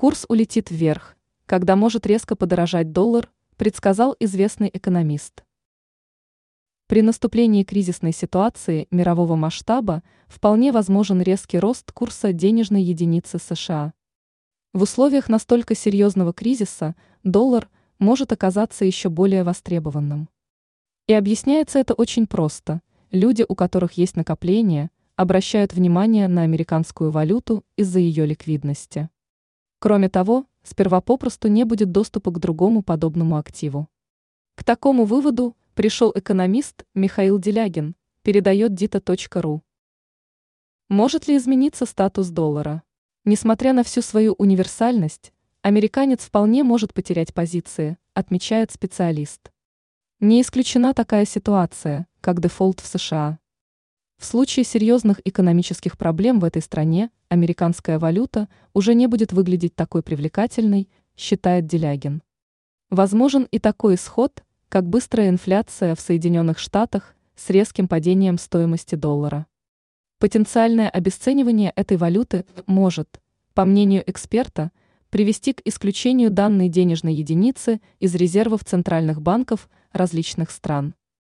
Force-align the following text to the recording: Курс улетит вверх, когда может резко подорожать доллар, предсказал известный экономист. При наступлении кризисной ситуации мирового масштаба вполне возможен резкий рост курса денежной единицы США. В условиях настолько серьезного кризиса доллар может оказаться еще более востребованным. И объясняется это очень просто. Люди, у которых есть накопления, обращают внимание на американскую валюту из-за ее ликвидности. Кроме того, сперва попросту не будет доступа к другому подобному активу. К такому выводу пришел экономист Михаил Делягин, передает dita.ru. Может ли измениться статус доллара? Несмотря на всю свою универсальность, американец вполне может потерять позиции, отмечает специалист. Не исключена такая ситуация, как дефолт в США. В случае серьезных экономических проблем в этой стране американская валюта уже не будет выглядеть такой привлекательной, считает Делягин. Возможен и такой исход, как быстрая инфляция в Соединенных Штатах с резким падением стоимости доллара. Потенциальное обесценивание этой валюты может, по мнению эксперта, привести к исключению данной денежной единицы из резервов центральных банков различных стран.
Курс 0.00 0.24
улетит 0.30 0.70
вверх, 0.70 1.14
когда 1.44 1.76
может 1.76 2.06
резко 2.06 2.34
подорожать 2.34 2.90
доллар, 2.90 3.30
предсказал 3.58 4.16
известный 4.18 4.70
экономист. 4.72 5.44
При 6.86 7.02
наступлении 7.02 7.64
кризисной 7.64 8.12
ситуации 8.12 8.88
мирового 8.90 9.36
масштаба 9.36 10.02
вполне 10.26 10.72
возможен 10.72 11.20
резкий 11.20 11.58
рост 11.58 11.92
курса 11.92 12.32
денежной 12.32 12.82
единицы 12.82 13.38
США. 13.38 13.92
В 14.72 14.84
условиях 14.84 15.28
настолько 15.28 15.74
серьезного 15.74 16.32
кризиса 16.32 16.96
доллар 17.22 17.68
может 17.98 18.32
оказаться 18.32 18.86
еще 18.86 19.10
более 19.10 19.44
востребованным. 19.44 20.30
И 21.08 21.12
объясняется 21.12 21.78
это 21.78 21.92
очень 21.92 22.26
просто. 22.26 22.80
Люди, 23.10 23.44
у 23.46 23.54
которых 23.54 23.92
есть 23.98 24.16
накопления, 24.16 24.90
обращают 25.16 25.74
внимание 25.74 26.26
на 26.26 26.40
американскую 26.40 27.10
валюту 27.10 27.66
из-за 27.76 27.98
ее 27.98 28.24
ликвидности. 28.24 29.10
Кроме 29.82 30.10
того, 30.10 30.44
сперва 30.62 31.00
попросту 31.00 31.48
не 31.48 31.64
будет 31.64 31.90
доступа 31.90 32.30
к 32.30 32.38
другому 32.38 32.82
подобному 32.82 33.38
активу. 33.38 33.88
К 34.54 34.62
такому 34.62 35.06
выводу 35.06 35.56
пришел 35.74 36.12
экономист 36.14 36.84
Михаил 36.94 37.38
Делягин, 37.38 37.96
передает 38.22 38.72
dita.ru. 38.72 39.62
Может 40.90 41.28
ли 41.28 41.38
измениться 41.38 41.86
статус 41.86 42.28
доллара? 42.28 42.82
Несмотря 43.24 43.72
на 43.72 43.82
всю 43.82 44.02
свою 44.02 44.34
универсальность, 44.34 45.32
американец 45.62 46.26
вполне 46.26 46.62
может 46.62 46.92
потерять 46.92 47.32
позиции, 47.32 47.96
отмечает 48.12 48.70
специалист. 48.70 49.50
Не 50.18 50.42
исключена 50.42 50.92
такая 50.92 51.24
ситуация, 51.24 52.06
как 52.20 52.40
дефолт 52.40 52.80
в 52.80 52.86
США. 52.86 53.38
В 54.18 54.26
случае 54.26 54.66
серьезных 54.66 55.22
экономических 55.24 55.96
проблем 55.96 56.38
в 56.38 56.44
этой 56.44 56.60
стране 56.60 57.10
американская 57.30 57.98
валюта 57.98 58.48
уже 58.74 58.94
не 58.94 59.06
будет 59.06 59.32
выглядеть 59.32 59.74
такой 59.74 60.02
привлекательной, 60.02 60.90
считает 61.16 61.66
Делягин. 61.66 62.22
Возможен 62.90 63.46
и 63.50 63.58
такой 63.58 63.94
исход, 63.94 64.44
как 64.68 64.86
быстрая 64.86 65.30
инфляция 65.30 65.94
в 65.94 66.00
Соединенных 66.00 66.58
Штатах 66.58 67.14
с 67.36 67.48
резким 67.48 67.88
падением 67.88 68.36
стоимости 68.36 68.96
доллара. 68.96 69.46
Потенциальное 70.18 70.90
обесценивание 70.90 71.72
этой 71.74 71.96
валюты 71.96 72.44
может, 72.66 73.20
по 73.54 73.64
мнению 73.64 74.02
эксперта, 74.10 74.70
привести 75.08 75.52
к 75.52 75.62
исключению 75.64 76.30
данной 76.30 76.68
денежной 76.68 77.14
единицы 77.14 77.80
из 78.00 78.14
резервов 78.14 78.64
центральных 78.64 79.22
банков 79.22 79.70
различных 79.92 80.50
стран. 80.50 80.94